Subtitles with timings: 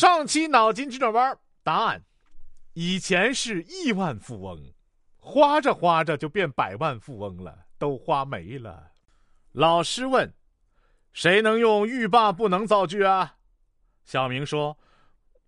[0.00, 2.02] 上期脑筋急转弯，答案：
[2.72, 4.58] 以前是亿万富翁，
[5.18, 8.92] 花着花着就变百万富翁了，都花没了。
[9.52, 10.32] 老师问
[11.12, 13.34] ：“谁能用浴霸不能造句啊？”
[14.06, 14.78] 小明说：“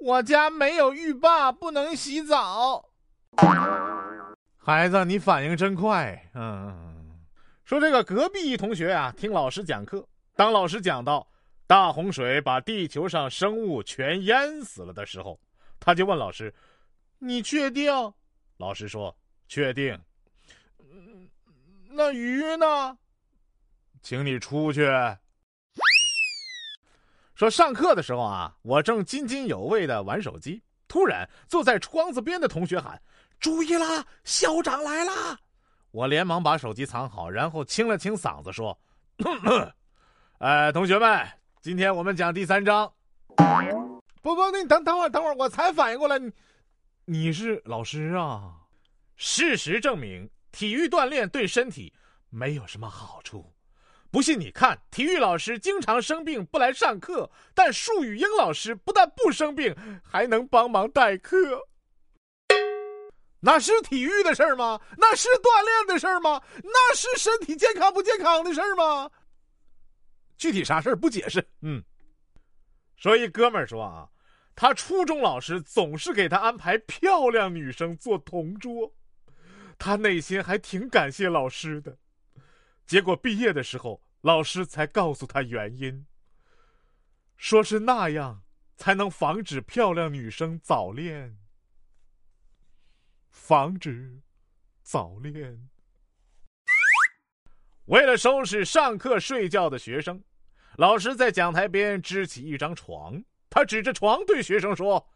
[0.00, 2.88] 我家没有浴霸，不能洗澡。”
[4.56, 6.30] 孩子，你反应真快。
[6.32, 7.18] 嗯，
[7.66, 11.28] 说这个隔壁一同学啊，听老师讲课，当老师讲到
[11.68, 15.38] 大洪水把地球上生物全淹死了的时候，
[15.78, 16.52] 他就问老师
[17.20, 17.92] ：“你确定？”
[18.56, 19.14] 老师说
[19.48, 19.96] ：“确定。”
[21.92, 22.96] 那鱼呢？
[24.00, 24.88] 请你出去。
[27.34, 33.00] 说上课的时候啊，我正津津有味的玩手机，突然坐在窗子边的同学喊
[33.38, 35.38] ：“注意啦，校长来啦！”
[35.92, 38.76] 我连忙把手机藏好，然后清了清嗓子说
[40.38, 41.28] ：“哎，同学们，
[41.60, 42.92] 今天我们讲第三章。”
[44.22, 46.30] 不不，那你等等会儿，等会儿，我才反应过来，你
[47.04, 48.52] 你是老师啊？
[49.16, 51.92] 事实证明，体育锻炼对身体
[52.30, 53.52] 没有什么好处。
[54.10, 61.38] 不信你看，体育老师经常生病不来上课，但数语英老师不但不生病，还能帮忙代课。
[63.40, 64.80] 那是体育的事儿吗？
[64.96, 66.42] 那是锻炼的事儿吗？
[66.62, 69.10] 那是身体健康不健康的事儿吗？
[70.38, 71.46] 具体啥事儿不解释。
[71.60, 71.84] 嗯，
[72.96, 74.08] 所以哥们儿说啊，
[74.54, 78.94] 他初中老师总是给他安排漂亮女生做同桌，
[79.76, 81.98] 他内心还挺感谢老师的。
[82.86, 86.06] 结果毕业的时候，老师才告诉他原因，
[87.36, 88.42] 说是那样
[88.76, 91.36] 才能防止漂亮女生早恋。
[93.30, 94.20] 防止
[94.82, 95.68] 早恋。
[97.88, 100.22] 为了收拾上课睡觉的学生，
[100.76, 105.08] 老师在讲台边支起一张床，他指着床对学生说：“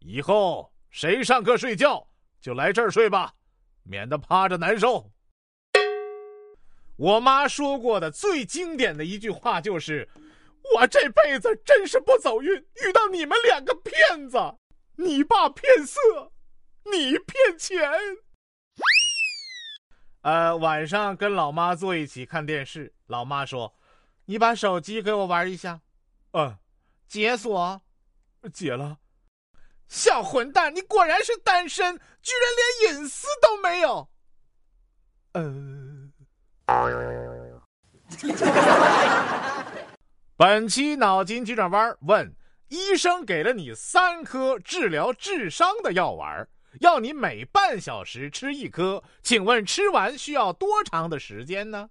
[0.00, 2.08] 以后谁上课睡觉
[2.40, 3.34] 就来这儿睡吧，
[3.82, 5.12] 免得趴着难受。”
[6.96, 10.08] 我妈说过的最经典的一句话就是
[10.74, 14.38] ：“我这辈子真是不走运，遇到你们两个骗子，
[14.96, 16.00] 你爸骗色，
[16.90, 17.78] 你骗钱。”
[20.26, 23.72] 呃，晚上跟老妈坐一起看电视，老妈说
[24.26, 25.80] ：“你把手机给我玩一下。”
[26.34, 26.58] 嗯，
[27.06, 27.80] 解锁，
[28.52, 28.98] 解了。
[29.86, 32.40] 小混蛋，你果然是单身，居然
[32.82, 34.08] 连隐私都没有。
[35.34, 36.12] 嗯。
[40.36, 42.34] 本期脑筋急转弯问：
[42.66, 46.48] 医生给了你三颗治疗智商的药丸，
[46.80, 51.88] 要你每半小时吃一颗，请问吃完需要多长的时间呢？